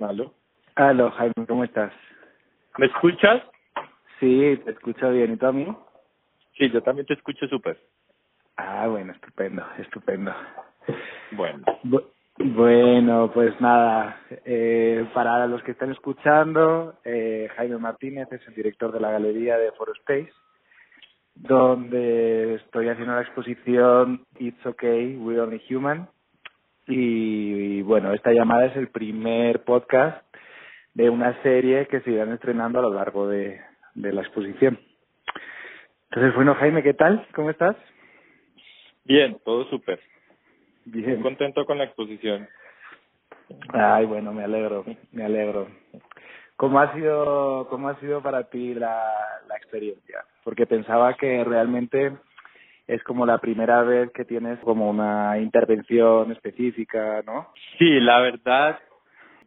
[0.00, 0.34] ¿Aló?
[0.74, 1.92] Aló, Jaime, ¿cómo estás?
[2.76, 3.42] ¿Me escuchas?
[4.20, 5.32] Sí, te escucho bien.
[5.32, 5.66] ¿Y tú a mí?
[6.58, 7.78] Sí, yo también te escucho súper.
[8.56, 10.34] Ah, bueno, estupendo, estupendo.
[11.32, 11.64] Bueno.
[11.84, 12.04] Bu-
[12.38, 18.92] bueno, pues nada, eh, para los que están escuchando, eh, Jaime Martínez es el director
[18.92, 20.32] de la galería de Foro Space,
[21.34, 26.08] donde estoy haciendo la exposición It's Okay, We're Only Human.
[26.86, 30.24] Y, y bueno, esta llamada es el primer podcast
[30.94, 33.60] de una serie que se irán estrenando a lo largo de,
[33.94, 34.78] de la exposición.
[36.10, 37.26] Entonces, bueno, Jaime, ¿qué tal?
[37.34, 37.76] ¿Cómo estás?
[39.04, 40.00] Bien, todo súper.
[40.86, 41.22] Muy Bien.
[41.22, 42.48] contento con la exposición.
[43.72, 45.68] Ay, bueno, me alegro, me alegro.
[46.56, 49.04] ¿Cómo ha sido, cómo ha sido para ti la,
[49.48, 50.24] la experiencia?
[50.42, 52.12] Porque pensaba que realmente
[52.86, 57.48] es como la primera vez que tienes como una intervención específica, ¿no?
[57.78, 58.78] Sí, la verdad,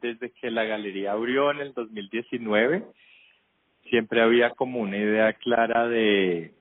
[0.01, 2.83] desde que la galería abrió en el 2019,
[3.89, 6.53] siempre había como una idea clara de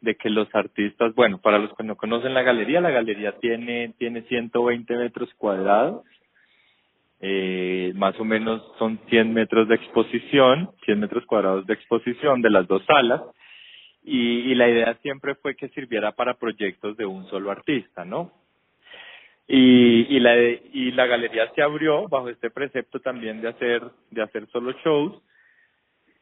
[0.00, 3.94] de que los artistas, bueno, para los que no conocen la galería, la galería tiene
[3.98, 6.04] tiene 120 metros cuadrados,
[7.20, 12.50] eh, más o menos son 100 metros de exposición, 100 metros cuadrados de exposición de
[12.50, 13.22] las dos salas,
[14.02, 18.32] y, y la idea siempre fue que sirviera para proyectos de un solo artista, ¿no?
[19.46, 24.22] Y, y la y la galería se abrió bajo este precepto también de hacer de
[24.22, 25.22] hacer solo shows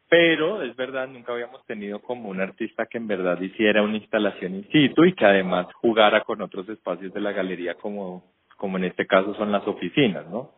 [0.09, 4.55] pero es verdad nunca habíamos tenido como un artista que en verdad hiciera una instalación
[4.55, 8.23] in situ y que además jugara con otros espacios de la galería como
[8.55, 10.51] como en este caso son las oficinas no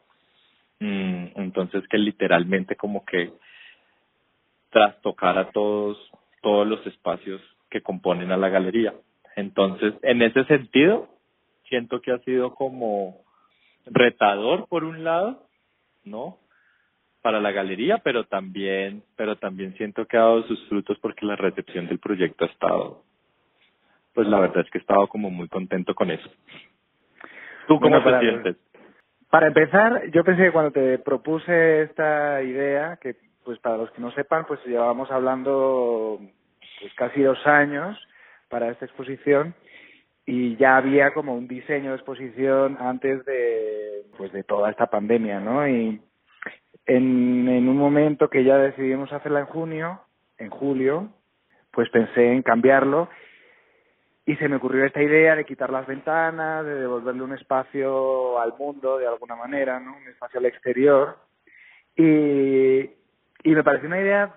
[0.80, 3.32] mm, entonces que literalmente como que
[4.70, 5.98] trastocara todos
[6.42, 8.94] todos los espacios que componen a la galería
[9.36, 11.08] entonces en ese sentido
[11.68, 13.24] siento que ha sido como
[13.86, 15.48] retador por un lado
[16.04, 16.38] no
[17.22, 21.36] para la galería, pero también, pero también siento que ha dado sus frutos porque la
[21.36, 23.04] recepción del proyecto ha estado,
[24.14, 26.30] pues la verdad es que he estado como muy contento con eso.
[27.68, 28.56] ¿Tú cómo Bueno, te sientes?
[29.30, 33.16] Para empezar, yo pensé que cuando te propuse esta idea, que
[33.50, 36.20] pues para los que no sepan, pues llevábamos hablando
[36.80, 37.98] pues casi dos años
[38.48, 39.56] para esta exposición
[40.24, 45.40] y ya había como un diseño de exposición antes de pues de toda esta pandemia,
[45.40, 45.68] ¿no?
[45.68, 46.00] Y
[46.86, 50.02] en, en un momento que ya decidimos hacerla en junio,
[50.38, 51.10] en julio,
[51.72, 53.10] pues pensé en cambiarlo
[54.28, 58.54] y se me ocurrió esta idea de quitar las ventanas, de devolverle un espacio al
[58.60, 59.98] mundo de alguna manera, ¿no?
[59.98, 61.18] Un espacio al exterior.
[61.96, 62.99] Y,
[63.44, 64.34] y me pareció una idea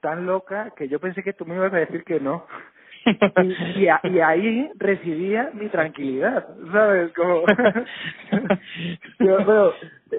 [0.00, 2.46] tan loca que yo pensé que tú me ibas a decir que no.
[3.06, 7.12] Y, y, a- y ahí residía mi tranquilidad, ¿sabes?
[7.12, 7.44] Como...
[9.18, 9.70] Yo, bueno,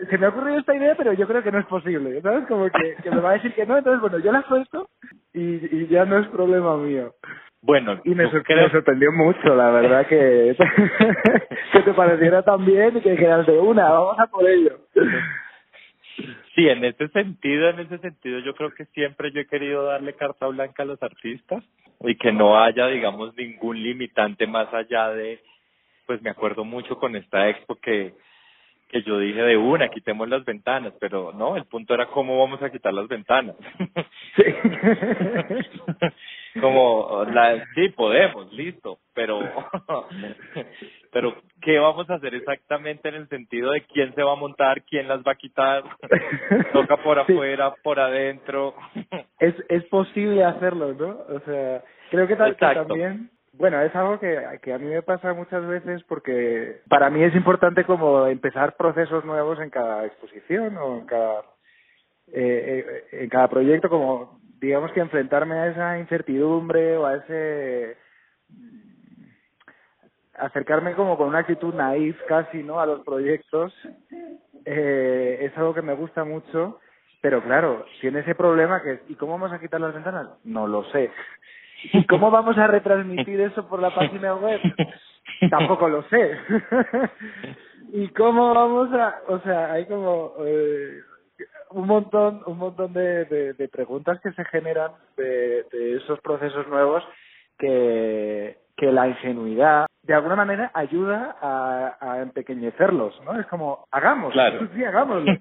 [0.09, 2.45] se me ha ocurrido esta idea, pero yo creo que no es posible, ¿sabes?
[2.47, 4.87] Como que, que me va a decir que no, entonces, bueno, yo la suelto
[5.33, 7.13] y, y ya no es problema mío.
[7.61, 10.55] Bueno, Y me, sor- creo- me sorprendió mucho, la verdad, que,
[11.73, 14.77] que te pareciera tan bien y que dijeras de una, vamos a por ello.
[16.55, 20.13] Sí, en ese sentido, en ese sentido, yo creo que siempre yo he querido darle
[20.13, 21.63] carta blanca a los artistas
[22.01, 25.41] y que no haya, digamos, ningún limitante más allá de,
[26.05, 28.13] pues me acuerdo mucho con esta expo que
[28.89, 32.61] que yo dije de una, quitemos las ventanas, pero no, el punto era cómo vamos
[32.61, 33.55] a quitar las ventanas.
[34.35, 34.43] Sí.
[36.61, 39.39] como la sí podemos listo pero
[41.11, 44.83] pero qué vamos a hacer exactamente en el sentido de quién se va a montar
[44.83, 45.83] quién las va a quitar
[46.73, 47.33] toca por Sí.
[47.33, 48.75] afuera por adentro
[49.39, 51.17] es, es posible hacerlo, ¿no?
[51.35, 55.01] O sea, creo que, ta- que también, bueno, es algo que, que a mí me
[55.01, 60.75] pasa muchas veces porque para mí es importante como empezar procesos nuevos en cada exposición
[60.77, 61.39] o en cada,
[62.33, 67.97] eh, eh, en cada proyecto, como digamos que enfrentarme a esa incertidumbre o a ese
[70.37, 72.79] acercarme como con una actitud naif casi, ¿no?
[72.79, 73.73] A los proyectos,
[74.65, 76.79] eh, es algo que me gusta mucho,
[77.21, 80.27] pero claro, tiene ese problema que es, ¿y cómo vamos a quitar las ventanas?
[80.43, 81.11] No lo sé.
[81.93, 84.59] ¿Y cómo vamos a retransmitir eso por la página web?
[85.49, 86.37] Tampoco lo sé.
[87.93, 91.01] ¿Y cómo vamos a, o sea, hay como eh,
[91.71, 96.67] un montón, un montón de, de, de preguntas que se generan de, de esos procesos
[96.67, 97.03] nuevos
[97.57, 103.39] que, que la ingenuidad de alguna manera ayuda a, a empequeñecerlos, ¿no?
[103.39, 104.67] Es como, hagámoslo, Claro.
[104.75, 105.33] sí, hagámoslo.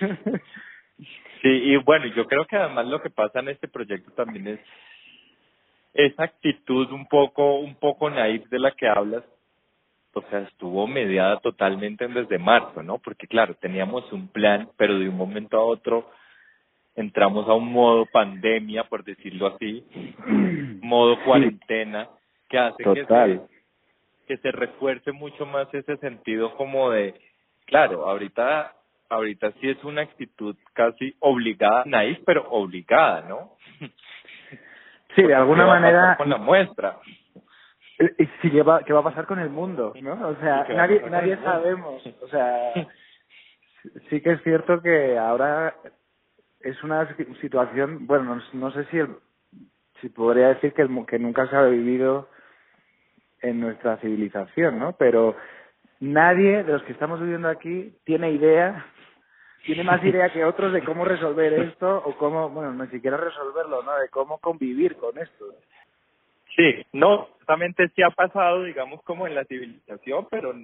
[1.42, 4.60] sí y bueno yo creo que además lo que pasa en este proyecto también es
[5.94, 9.22] esa actitud un poco un poco naif de la que hablas
[10.14, 12.98] o sea, estuvo mediada totalmente desde marzo, ¿no?
[12.98, 16.10] Porque claro, teníamos un plan, pero de un momento a otro
[16.94, 19.84] entramos a un modo pandemia, por decirlo así,
[20.82, 22.08] modo cuarentena,
[22.48, 23.40] que hace que se,
[24.26, 27.14] que se refuerce mucho más ese sentido como de,
[27.66, 28.74] claro, ahorita
[29.08, 33.56] ahorita sí es una actitud casi obligada, naif, pero obligada, ¿no?
[35.14, 36.16] Sí, de alguna manera.
[36.16, 36.96] Con la muestra.
[38.18, 39.92] ¿Y si qué va, qué va a pasar con el mundo?
[40.00, 40.28] ¿no?
[40.28, 42.02] O sea, nadie, nadie sabemos.
[42.20, 42.72] O sea,
[44.10, 45.74] sí que es cierto que ahora
[46.60, 47.08] es una
[47.40, 48.98] situación, bueno, no, no sé si
[50.02, 52.28] si podría decir que, que nunca se ha vivido
[53.40, 54.92] en nuestra civilización, ¿no?
[54.96, 55.36] Pero
[56.00, 58.84] nadie de los que estamos viviendo aquí tiene idea,
[59.64, 63.82] tiene más idea que otros de cómo resolver esto o cómo, bueno, ni siquiera resolverlo,
[63.82, 63.96] ¿no?
[63.96, 65.46] De cómo convivir con esto.
[66.56, 70.54] Sí, no, exactamente sí ha pasado, digamos, como en la civilización, pero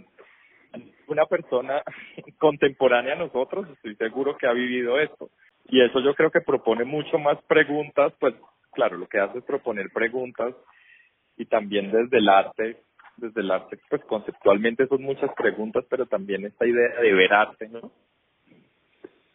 [1.07, 1.83] una persona
[2.39, 5.31] contemporánea a nosotros, estoy seguro que ha vivido esto.
[5.69, 8.35] Y eso yo creo que propone mucho más preguntas, pues
[8.73, 10.55] claro, lo que hace es proponer preguntas
[11.37, 12.83] y también desde el arte,
[13.17, 17.69] desde el arte, pues conceptualmente son muchas preguntas, pero también esta idea de ver arte,
[17.69, 17.93] ¿no?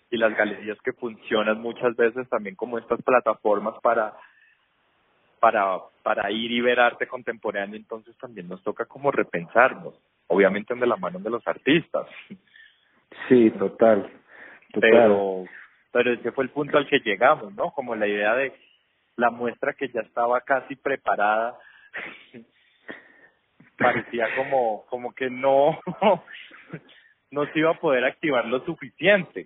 [0.09, 4.13] Y las galerías que funcionan muchas veces también como estas plataformas para
[5.43, 9.93] para para ir y ver arte contemporáneo, entonces también nos toca como repensarnos,
[10.27, 12.07] obviamente de la mano de los artistas.
[13.27, 14.09] Sí, total.
[14.71, 14.89] total.
[14.89, 15.43] Pero
[15.91, 17.71] pero ese fue el punto al que llegamos, ¿no?
[17.71, 18.53] Como la idea de
[19.17, 21.59] la muestra que ya estaba casi preparada
[23.77, 25.77] parecía como como que no
[27.31, 29.45] no se iba a poder activar lo suficiente.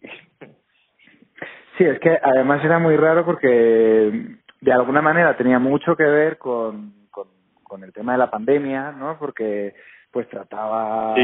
[1.76, 6.38] Sí, es que además era muy raro porque de alguna manera tenía mucho que ver
[6.38, 7.27] con, con,
[7.63, 9.18] con el tema de la pandemia, ¿no?
[9.19, 9.75] Porque
[10.12, 11.15] pues trataba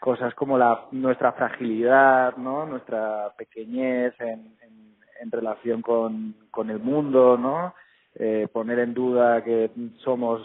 [0.00, 2.66] cosas como la nuestra fragilidad, ¿no?
[2.66, 7.74] Nuestra pequeñez en, en, en relación con, con el mundo, ¿no?
[8.14, 10.42] Eh, poner en duda que somos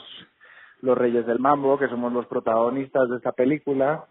[0.81, 4.05] los reyes del mambo, que somos los protagonistas de esta película.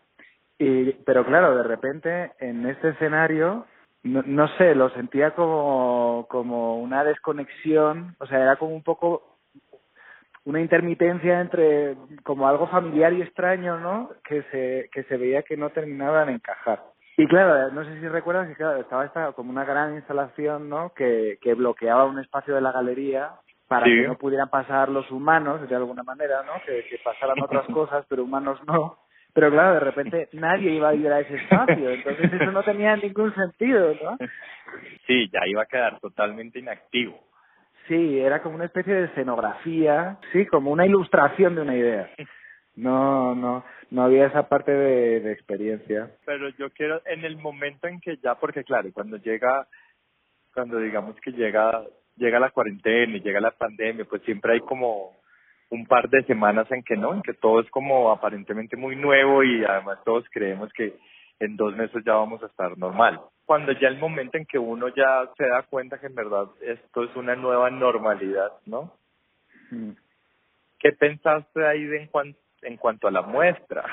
[0.58, 3.66] Y, pero claro, de repente en este escenario,
[4.06, 9.36] no, no sé, lo sentía como, como una desconexión, o sea, era como un poco
[10.44, 14.10] una intermitencia entre como algo familiar y extraño, ¿no?
[14.24, 16.82] Que se, que se veía que no terminaban de encajar.
[17.16, 20.92] Y claro, no sé si recuerdas que claro, estaba esta como una gran instalación, ¿no?
[20.94, 23.30] Que, que bloqueaba un espacio de la galería
[23.66, 26.52] para que no pudieran pasar los humanos de alguna manera, ¿no?
[26.64, 28.98] Que, que pasaran otras cosas, pero humanos no.
[29.36, 32.96] Pero claro, de repente nadie iba a ir a ese espacio, entonces eso no tenía
[32.96, 34.16] ningún sentido, ¿no?
[35.06, 37.22] Sí, ya iba a quedar totalmente inactivo.
[37.86, 42.08] Sí, era como una especie de escenografía, sí, como una ilustración de una idea.
[42.76, 46.10] No, no, no había esa parte de, de experiencia.
[46.24, 49.68] Pero yo quiero, en el momento en que ya, porque claro, cuando llega,
[50.54, 51.84] cuando digamos que llega,
[52.16, 55.12] llega la cuarentena y llega la pandemia, pues siempre hay como
[55.70, 59.42] un par de semanas en que no, en que todo es como aparentemente muy nuevo
[59.42, 60.96] y además todos creemos que
[61.40, 64.88] en dos meses ya vamos a estar normal cuando ya el momento en que uno
[64.88, 68.92] ya se da cuenta que en verdad esto es una nueva normalidad, ¿no?
[69.70, 69.92] Mm.
[70.80, 73.84] ¿Qué pensaste ahí de en, cuan, en cuanto a la muestra?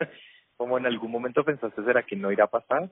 [0.56, 2.90] ¿Como en algún momento pensaste, será que no irá a pasar?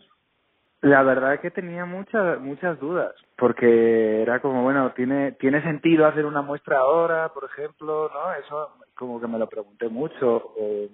[0.85, 6.07] La verdad es que tenía muchas muchas dudas, porque era como, bueno, tiene tiene sentido
[6.07, 8.35] hacer una muestra ahora, por ejemplo, ¿no?
[8.35, 10.37] Eso como que me lo pregunté mucho.
[10.59, 10.89] O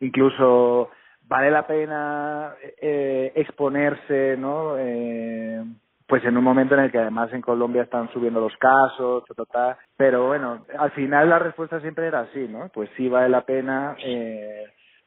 [0.00, 0.90] incluso
[1.22, 4.76] vale la pena eh, exponerse, ¿no?
[4.76, 5.64] Eh,
[6.06, 9.78] pues en un momento en el que además en Colombia están subiendo los casos, ta,
[9.96, 12.68] pero bueno, al final la respuesta siempre era así, ¿no?
[12.68, 13.96] Pues sí vale la pena.
[14.04, 14.66] Eh,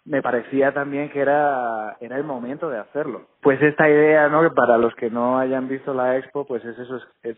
[0.10, 3.28] me parecía también que era era el momento de hacerlo.
[3.42, 4.42] Pues esta idea, ¿no?
[4.42, 7.38] Que para los que no hayan visto la expo, pues es eso, es,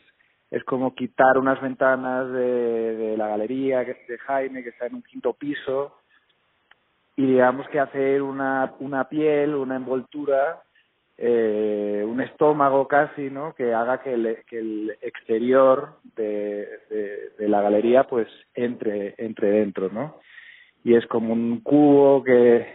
[0.50, 5.04] es, como quitar unas ventanas de, de la galería de Jaime, que está en un
[5.04, 5.98] quinto piso,
[7.18, 10.62] y digamos que hacer una, una piel, una envoltura,
[11.18, 13.54] eh, un estómago casi, ¿no?
[13.54, 19.52] Que haga que el, que el exterior de, de, de la galería pues entre, entre
[19.52, 20.16] dentro, ¿no?
[20.84, 22.68] Y es como un cubo que,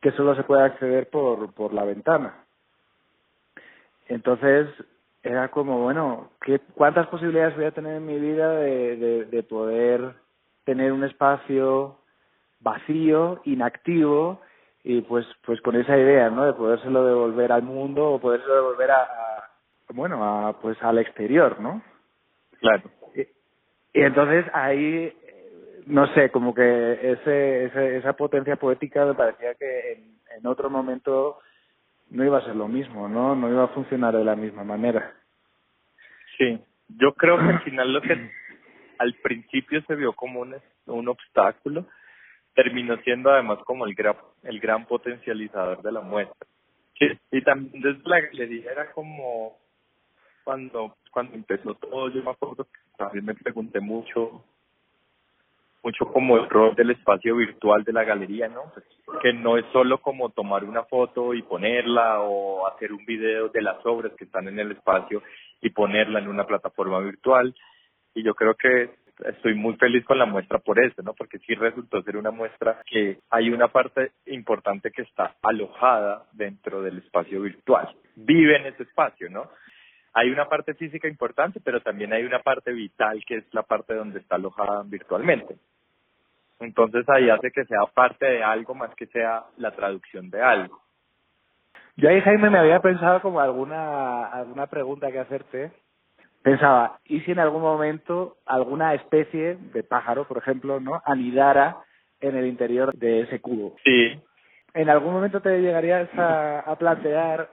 [0.00, 2.44] que solo se puede acceder por, por la ventana.
[4.08, 4.68] Entonces,
[5.22, 9.42] era como, bueno, ¿qué, ¿cuántas posibilidades voy a tener en mi vida de, de, de
[9.42, 10.14] poder
[10.64, 11.98] tener un espacio
[12.60, 14.40] vacío, inactivo
[14.84, 16.44] y pues pues con esa idea, ¿no?
[16.44, 19.50] De podérselo devolver al mundo o podérselo devolver a, a
[19.94, 21.82] bueno, a pues al exterior, ¿no?
[22.60, 22.90] Claro.
[23.14, 23.20] Y,
[23.98, 25.12] y entonces ahí
[25.86, 30.70] no sé, como que ese, ese, esa potencia poética me parecía que en, en otro
[30.70, 31.38] momento
[32.10, 33.34] no iba a ser lo mismo, ¿no?
[33.34, 35.14] No iba a funcionar de la misma manera.
[36.36, 36.58] Sí,
[36.88, 38.30] yo creo que al final lo que
[38.98, 40.54] al principio se vio como un,
[40.86, 41.86] un obstáculo,
[42.54, 46.46] terminó siendo además como el gran, el gran potencializador de la muestra.
[46.98, 49.58] Sí, y también desde la galería era como
[50.44, 54.44] cuando cuando empezó todo, yo me acuerdo que también me pregunté mucho
[55.82, 58.62] mucho como el rol del espacio virtual de la galería, ¿no?
[58.74, 58.84] Pues,
[59.20, 63.62] que no es solo como tomar una foto y ponerla o hacer un video de
[63.62, 65.22] las obras que están en el espacio
[65.60, 67.54] y ponerla en una plataforma virtual.
[68.14, 68.90] Y yo creo que
[69.26, 71.14] estoy muy feliz con la muestra por eso, ¿no?
[71.14, 76.82] Porque sí resultó ser una muestra que hay una parte importante que está alojada dentro
[76.82, 77.94] del espacio virtual.
[78.14, 79.50] Vive en ese espacio, ¿no?
[80.14, 83.94] hay una parte física importante, pero también hay una parte vital que es la parte
[83.94, 85.56] donde está alojada virtualmente.
[86.64, 90.80] Entonces ahí hace que sea parte de algo más que sea la traducción de algo.
[91.96, 95.72] Yo ahí, Jaime, me había pensado como alguna, alguna pregunta que hacerte.
[96.42, 101.76] Pensaba, ¿y si en algún momento alguna especie de pájaro, por ejemplo, no anidara
[102.20, 103.76] en el interior de ese cubo?
[103.84, 104.20] Sí.
[104.74, 107.50] ¿En algún momento te llegarías a, a plantear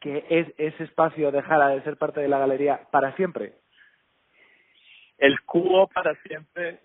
[0.00, 3.54] que es, ese espacio dejara de ser parte de la galería para siempre?
[5.18, 6.80] El cubo para siempre.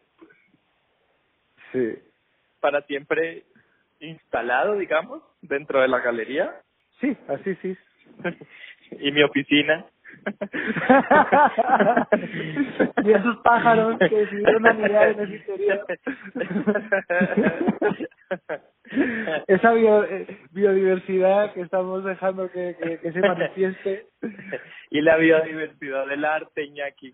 [1.71, 1.95] Sí.
[2.59, 3.43] Para siempre
[3.99, 6.53] instalado, digamos, dentro de la galería.
[6.99, 7.77] Sí, así sí.
[8.99, 9.85] y mi oficina.
[13.03, 15.85] y esos pájaros que decidieron anidar en el interior.
[19.47, 24.07] Esa bio, eh, biodiversidad que estamos dejando que, que, que se manifieste.
[24.89, 27.13] y la biodiversidad del arte, Iñaki.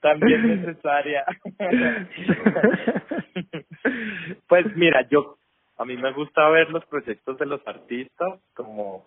[0.00, 1.24] También necesaria.
[4.48, 5.36] pues mira, yo
[5.76, 9.06] a mí me gusta ver los proyectos de los artistas como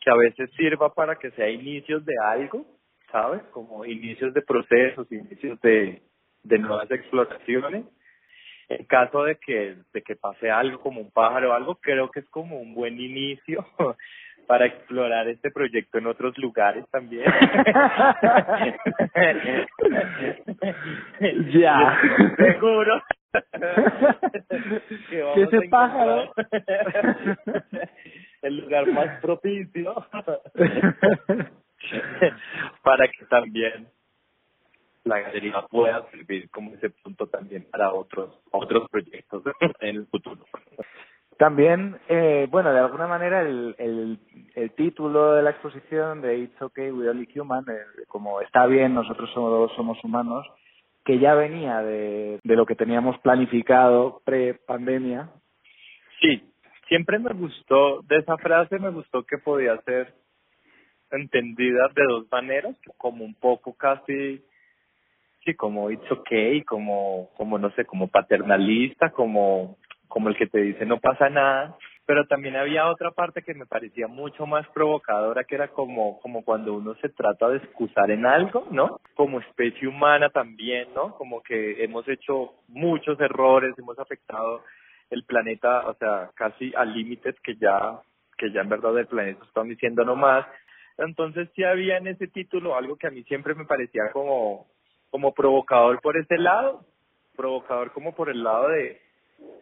[0.00, 2.66] que a veces sirva para que sea inicios de algo,
[3.10, 3.42] ¿sabes?
[3.52, 6.02] Como inicios de procesos, inicios de,
[6.42, 7.86] de nuevas exploraciones.
[8.68, 12.20] En caso de que, de que pase algo como un pájaro o algo, creo que
[12.20, 13.66] es como un buen inicio
[14.46, 17.24] para explorar este proyecto en otros lugares también.
[21.52, 21.98] ya.
[22.36, 23.02] Seguro.
[25.10, 26.32] que ese pájaro
[28.42, 29.92] el lugar más propicio
[32.82, 33.88] para que también
[35.04, 39.42] la galería pueda servir como ese punto también para otros otros proyectos
[39.80, 40.44] en el futuro.
[41.38, 43.74] También, eh, bueno, de alguna manera el,
[44.54, 48.94] el, título de la exposición de It's Okay, We Only Human, eh, como está bien,
[48.94, 50.46] nosotros somos, somos humanos,
[51.04, 55.28] que ya venía de, de lo que teníamos planificado pre-pandemia.
[56.20, 56.42] Sí,
[56.88, 60.14] siempre me gustó, de esa frase me gustó que podía ser
[61.10, 64.42] entendida de dos maneras, como un poco casi,
[65.44, 69.76] sí, como it's okay, como, como no sé, como paternalista, como,
[70.14, 73.66] como el que te dice no pasa nada, pero también había otra parte que me
[73.66, 78.24] parecía mucho más provocadora, que era como, como cuando uno se trata de excusar en
[78.24, 79.00] algo, ¿no?
[79.16, 81.16] Como especie humana también, ¿no?
[81.16, 84.62] Como que hemos hecho muchos errores, hemos afectado
[85.10, 87.98] el planeta, o sea, casi al límites que ya,
[88.38, 90.46] que ya en verdad el planeta está diciendo no más.
[90.96, 94.68] Entonces sí había en ese título algo que a mí siempre me parecía como,
[95.10, 96.84] como provocador por ese lado,
[97.34, 99.03] provocador como por el lado de,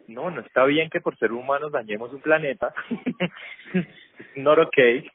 [0.07, 2.73] no, no está bien que por ser humanos dañemos un planeta.
[4.35, 5.09] Not okay.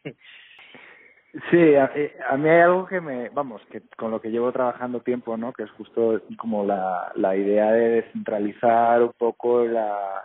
[1.51, 4.51] Sí, a, eh, a, mí hay algo que me, vamos, que con lo que llevo
[4.51, 5.53] trabajando tiempo, ¿no?
[5.53, 10.25] Que es justo como la, la idea de descentralizar un poco la,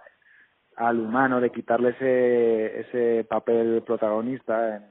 [0.78, 4.84] al humano, de quitarle ese, ese papel protagonista en,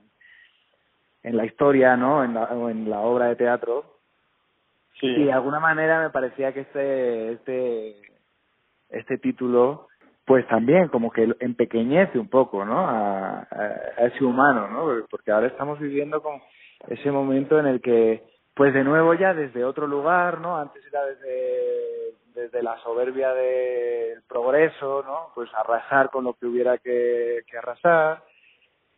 [1.22, 2.22] en la historia, ¿no?
[2.24, 3.98] En la, o en la obra de teatro.
[5.00, 5.06] Sí.
[5.06, 8.11] Y de alguna manera me parecía que este, este,
[8.92, 9.88] este título
[10.24, 12.78] pues también como que empequeñece un poco, ¿no?
[12.88, 15.06] A, a, ese humano, ¿no?
[15.10, 16.40] Porque ahora estamos viviendo con
[16.88, 18.22] ese momento en el que,
[18.54, 20.56] pues de nuevo ya desde otro lugar, ¿no?
[20.56, 25.32] Antes era desde, desde la soberbia del progreso, ¿no?
[25.34, 28.22] Pues arrasar con lo que hubiera que, que arrasar.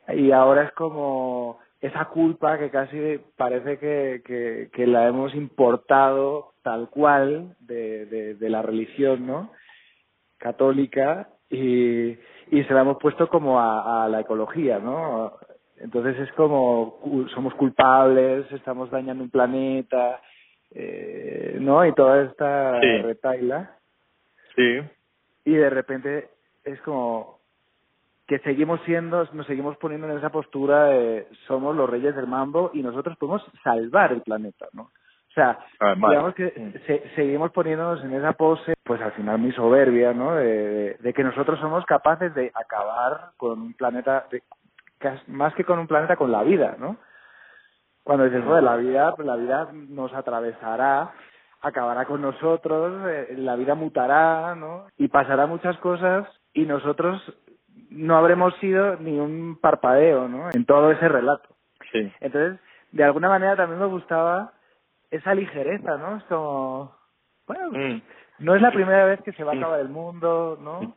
[0.09, 6.91] Y ahora es como esa culpa que casi parece que, que, la hemos importado tal
[6.91, 9.51] cual de, de la religión, ¿no?
[10.39, 12.11] Católica y,
[12.51, 15.35] y se la hemos puesto como a, a la ecología, ¿no?
[15.79, 16.99] Entonces es como
[17.35, 20.21] somos culpables, estamos dañando un planeta
[20.75, 21.87] eh, ¿no?
[21.87, 23.03] Y toda esta Sí.
[23.03, 23.79] retaila.
[24.57, 24.81] Sí,
[25.47, 26.29] Y de repente
[26.65, 27.39] es como
[28.27, 32.71] que seguimos siendo, nos seguimos poniendo en esa postura de somos los reyes del mambo
[32.73, 34.91] y nosotros podemos salvar el planeta, ¿no?
[35.35, 36.11] O sea, Además.
[36.11, 36.87] digamos que Mm.
[36.87, 40.37] se- seguimos poniéndonos en esa pose, pues al final muy soberbia, ¿no?
[40.37, 44.43] De, de- de que nosotros somos capaces de acabar con un planeta, de-
[45.27, 46.97] más que con un planeta, con la vida, ¿no?
[48.05, 51.11] Cuando dices, joder, la vida, pues la vida nos atravesará,
[51.63, 54.87] acabará con nosotros, eh, la vida mutará, ¿no?
[54.99, 57.21] Y pasará muchas cosas y nosotros
[57.91, 60.51] no habremos sido ni un parpadeo, ¿no?
[60.53, 61.49] En todo ese relato.
[61.93, 62.13] sí.
[62.21, 62.61] Entonces,
[62.93, 64.53] de alguna manera también me gustaba
[65.17, 66.17] esa ligereza, ¿no?
[66.17, 66.97] Es como,
[67.47, 68.03] bueno, Mm.
[68.41, 70.97] no es la primera vez que se va a acabar el mundo, ¿no?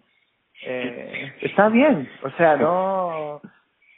[0.65, 3.41] Eh, está bien, o sea, no,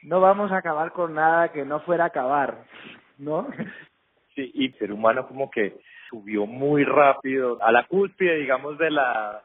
[0.03, 2.65] no vamos a acabar con nada que no fuera a acabar,
[3.17, 3.47] ¿no?
[4.35, 8.91] Sí, y el ser humano como que subió muy rápido a la cúspide, digamos, de
[8.91, 9.41] la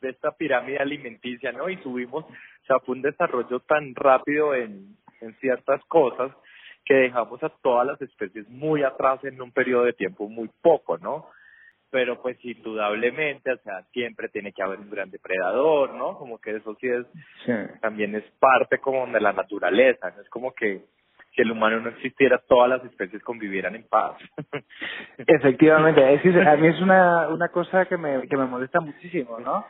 [0.00, 1.68] de esta pirámide alimenticia, ¿no?
[1.70, 6.30] Y subimos, o sea, fue un desarrollo tan rápido en, en ciertas cosas
[6.84, 10.98] que dejamos a todas las especies muy atrás en un periodo de tiempo muy poco,
[10.98, 11.26] ¿no?
[11.90, 16.18] Pero pues indudablemente, o sea, siempre tiene que haber un gran depredador, ¿no?
[16.18, 17.06] Como que eso sí es
[17.46, 17.52] Sí.
[17.80, 20.20] también es parte como de la naturaleza, ¿no?
[20.22, 20.82] Es como que
[21.34, 24.16] si el humano no existiera, todas las especies convivieran en paz.
[25.18, 29.38] Efectivamente, es que a mí es una, una cosa que me, que me molesta muchísimo,
[29.40, 29.64] ¿no?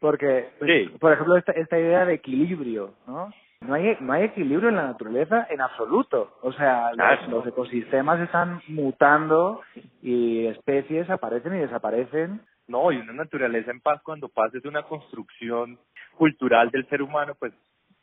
[0.00, 0.98] Porque, pues, Sí.
[0.98, 3.32] por ejemplo, esta, esta idea de equilibrio, ¿no?
[3.66, 6.36] No hay, no hay equilibrio en la naturaleza en absoluto.
[6.42, 6.90] O sea,
[7.28, 9.62] los, ecosistemas están mutando
[10.02, 12.40] y especies aparecen y desaparecen.
[12.66, 15.78] No, y una naturaleza en paz cuando pasa es una construcción
[16.16, 17.52] cultural del ser humano, pues,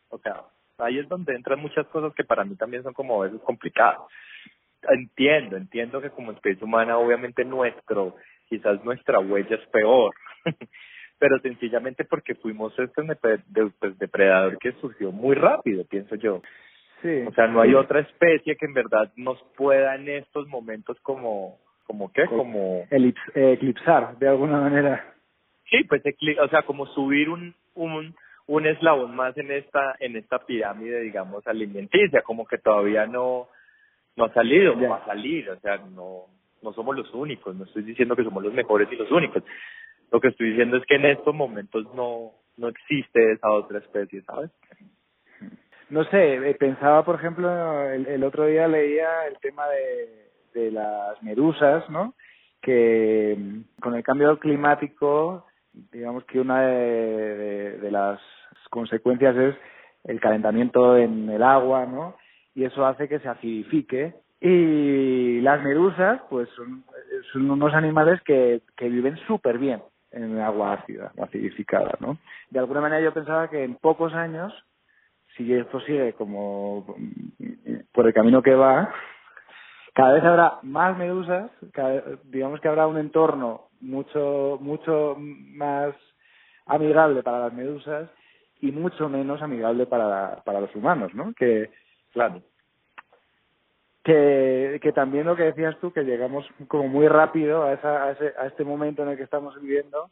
[0.10, 0.42] o sea,
[0.78, 4.02] ahí es donde entran muchas cosas que para mí también son como a veces complicadas.
[4.84, 8.16] Entiendo, entiendo que como especie humana, obviamente nuestro,
[8.50, 10.14] quizás nuestra huella es peor,
[11.22, 16.42] pero sencillamente porque fuimos este pues, depredador que surgió muy rápido, pienso yo.
[17.04, 17.22] Sí.
[17.28, 21.60] O sea, no hay otra especie que en verdad nos pueda en estos momentos como,
[21.86, 25.14] como qué, como Elips- eh, eclipsar, de alguna manera.
[25.70, 26.02] Sí, pues
[26.42, 28.16] o sea, como subir un un
[28.48, 33.48] un eslabón más en esta en esta pirámide, digamos, alimenticia, como que todavía no
[34.16, 34.90] no ha salido, Ya.
[34.90, 36.26] va a salir, o sea, no
[36.64, 39.44] no somos los únicos, no estoy diciendo que somos los mejores y los únicos.
[40.12, 44.22] Lo que estoy diciendo es que en estos momentos no no existe esa otra especie,
[44.24, 44.52] ¿sabes?
[45.90, 47.50] No sé, eh, pensaba, por ejemplo,
[47.90, 52.14] el, otro día leía el tema de, de las medusas, ¿no?
[52.62, 55.46] Que mm, con el cambio climático,
[55.92, 58.22] digamos que una de, las
[58.70, 59.56] consecuencias es
[60.06, 62.16] el calentamiento en el agua, ¿no?
[62.56, 64.14] Y eso hace que se acidifique.
[64.40, 66.86] Y las medusas, pues son,
[67.34, 72.18] son unos animales que, que viven súper bien en agua ácida, acidificada, ¿no?
[72.50, 74.54] De alguna manera yo pensaba que en pocos años
[75.38, 78.94] si esto sigue como mm, por el camino que va,
[79.94, 85.96] cada vez habrá más medusas, cada- digamos que habrá un entorno mucho mucho más
[86.66, 88.10] amigable para las medusas
[88.62, 91.34] y mucho menos amigable para, para los humanos, ¿no?
[91.34, 91.70] Que,
[92.14, 92.42] Claro.
[94.04, 98.34] Que, también lo que decías tú, que llegamos como muy rápido a, esa, a, ese,
[98.38, 100.10] a este momento en el que estamos viviendo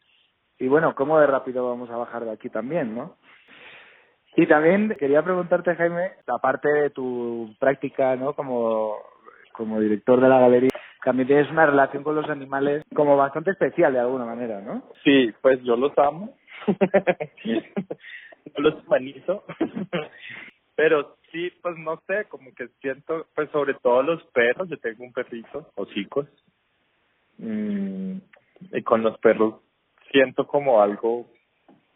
[0.60, 3.15] y bueno, ¿cómo de rápido vamos a bajar de aquí también, no?
[4.36, 8.34] Y también quería preguntarte, Jaime, aparte de tu práctica, ¿no?
[8.34, 8.97] Como,
[9.54, 10.69] como director de la galería,
[11.04, 14.84] también tienes una relación con los animales como bastante especial de alguna manera, ¿no?
[15.04, 16.36] Sí, pues yo los amo.
[18.58, 19.45] los humanizo.
[20.75, 25.03] Pero sí, pues no sé, como que siento, pues sobre todo los perros, yo tengo
[25.03, 26.27] un perrito, hocicos.
[27.37, 28.17] Mm,
[28.73, 29.55] y con los perros
[30.11, 31.29] siento como algo,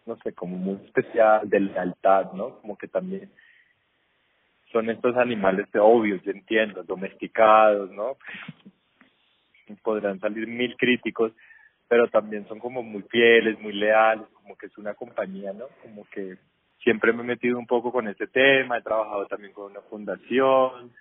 [0.06, 2.60] no sé, como muy especial de lealtad, ¿no?
[2.60, 3.32] Como que también
[4.72, 8.17] son estos animales obvios, yo entiendo, domesticados, ¿no?
[9.84, 11.32] Podrán salir mil críticos,
[11.88, 15.65] pero también son como muy fieles, muy leales, como que es una compañía, ¿no?
[15.82, 16.38] Como que
[16.84, 20.91] siempre me he metido un poco con este tema, he trabajado también con una fundación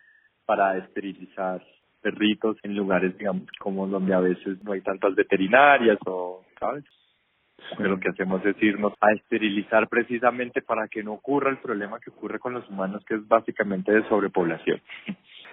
[0.44, 1.62] para esterilizar
[2.00, 6.84] perritos en lugares, digamos, como donde a veces no hay tantas veterinarias o, ¿sabes?
[7.76, 12.00] Que lo que hacemos es irnos a esterilizar precisamente para que no ocurra el problema
[12.00, 14.80] que ocurre con los humanos, que es básicamente de sobrepoblación.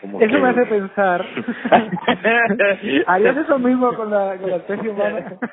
[0.01, 1.25] Como Eso que- me hace pensar.
[3.07, 5.37] ¿Harías eso mismo con la, con la especie humana?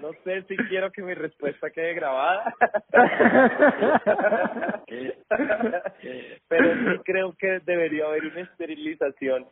[0.00, 2.52] No sé si quiero que mi respuesta quede grabada.
[6.48, 9.46] Pero sí creo que debería haber una esterilización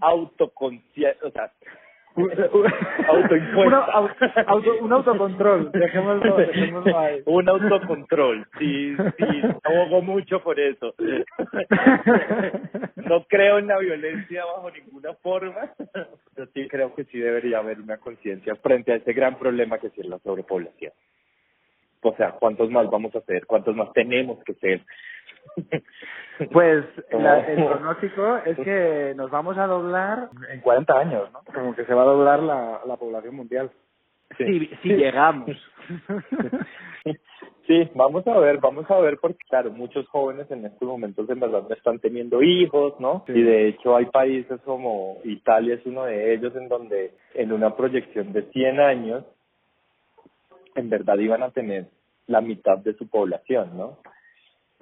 [0.00, 1.52] autoconciencia, o sea,
[3.08, 4.44] autoimpuesta.
[4.46, 7.22] auto, un autocontrol, dejémoslo, dejémoslo ahí.
[7.26, 10.94] Un autocontrol, sí, sí, abogo mucho por eso.
[13.04, 15.74] No creo en la violencia bajo ninguna forma,
[16.34, 19.88] pero sí creo que sí debería haber una conciencia frente a ese gran problema que
[19.88, 20.92] es la sobrepoblación.
[22.02, 23.44] O sea, ¿cuántos más vamos a hacer?
[23.46, 24.80] ¿Cuántos más tenemos que ser?
[26.50, 31.40] Pues el pronóstico es que nos vamos a doblar en 40 años, ¿no?
[31.54, 33.70] Como que se va a doblar la, la población mundial.
[34.38, 35.50] Si, si llegamos.
[37.66, 41.38] Sí, vamos a ver, vamos a ver, porque claro, muchos jóvenes en estos momentos en
[41.38, 43.24] verdad no están teniendo hijos, ¿no?
[43.28, 47.76] Y de hecho hay países como Italia es uno de ellos en donde en una
[47.76, 49.24] proyección de 100 años,
[50.74, 51.86] en verdad iban a tener
[52.26, 53.98] la mitad de su población, ¿no?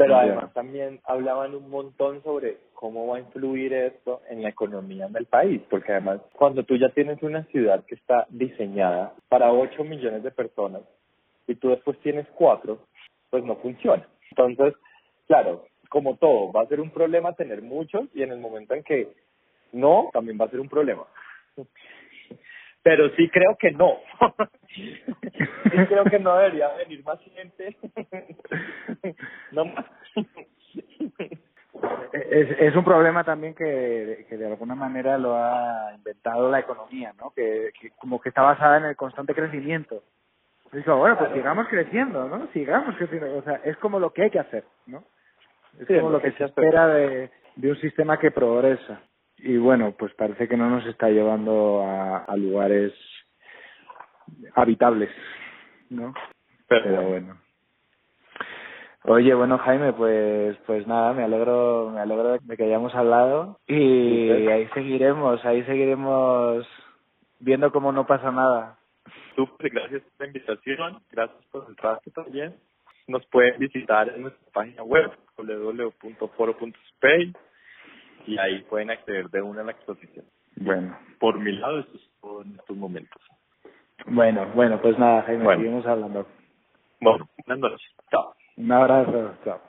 [0.01, 5.09] Pero además también hablaban un montón sobre cómo va a influir esto en la economía
[5.09, 9.85] del país, porque además cuando tú ya tienes una ciudad que está diseñada para 8
[9.85, 10.81] millones de personas
[11.47, 12.79] y tú después tienes 4,
[13.29, 14.09] pues no funciona.
[14.31, 14.75] Entonces,
[15.27, 18.83] claro, como todo, va a ser un problema tener muchos y en el momento en
[18.83, 19.09] que
[19.73, 21.05] no, también va a ser un problema
[22.83, 23.99] pero sí creo que no.
[24.75, 27.77] sí creo que no debería venir más gente.
[29.53, 29.87] no más.
[32.13, 37.13] Es, es un problema también que, que de alguna manera lo ha inventado la economía,
[37.19, 37.33] ¿no?
[37.35, 40.03] Que, que como que está basada en el constante crecimiento.
[40.73, 42.47] Digo, bueno, pues sigamos creciendo, ¿no?
[42.53, 43.39] Sigamos creciendo.
[43.39, 45.05] O sea, es como lo que hay que hacer, ¿no?
[45.79, 49.01] Es como lo que se espera de, de un sistema que progresa
[49.43, 52.93] y bueno, pues parece que no nos está llevando a, a lugares
[54.55, 55.11] habitables,
[55.89, 56.15] ¿no?
[56.69, 57.37] Pero, bueno.
[59.05, 64.31] Oye, bueno Jaime, pues pues nada, me alegro me alegro de que hayamos hablado y
[64.31, 66.67] ahí seguiremos, ahí seguiremos
[67.39, 68.77] viendo cómo no pasa nada.
[69.35, 72.55] Súper, gracias por la invitación, gracias por el rato también.
[73.09, 77.35] Nos pueden visitar en nuestra página web www.foro.spain
[78.27, 80.27] y ahí pueden acceder de una a la exposición.
[80.57, 80.97] Bueno.
[81.19, 83.23] Por mi lado, esto es todo en estos momentos.
[84.07, 86.27] Bueno, bueno, pues nada, Jaime, seguimos hablando.
[87.01, 87.91] Bueno, buenas noches.
[88.11, 88.35] Chao.
[88.57, 89.61] Un abrazo, chao.